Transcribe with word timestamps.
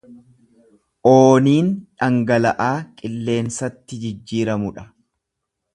Ooniin 1.09 1.69
dhangala’aa 1.99 2.73
qilleensatti 3.03 4.03
jijjiiramu 4.07 4.75
dha. 4.79 4.91